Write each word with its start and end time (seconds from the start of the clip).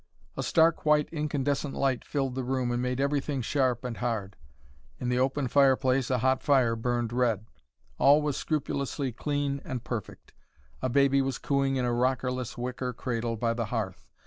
A 0.35 0.41
stark 0.41 0.83
white 0.83 1.09
incandescent 1.11 1.75
light 1.75 2.03
filled 2.03 2.33
the 2.33 2.43
room 2.43 2.71
and 2.71 2.81
made 2.81 2.99
everything 2.99 3.43
sharp 3.43 3.83
and 3.85 3.97
hard. 3.97 4.35
In 4.99 5.09
the 5.09 5.19
open 5.19 5.47
fire 5.47 5.75
place 5.75 6.09
a 6.09 6.17
hot 6.17 6.41
fire 6.41 6.75
burned 6.75 7.13
red. 7.13 7.45
All 7.99 8.19
was 8.23 8.35
scrupulously 8.35 9.11
clean 9.11 9.61
and 9.63 9.83
perfect. 9.83 10.33
A 10.81 10.89
baby 10.89 11.21
was 11.21 11.37
cooing 11.37 11.75
in 11.75 11.85
a 11.85 11.93
rocker 11.93 12.31
less 12.31 12.57
wicker 12.57 12.93
cradle 12.93 13.37
by 13.37 13.53
the 13.53 13.65
hearth. 13.65 14.07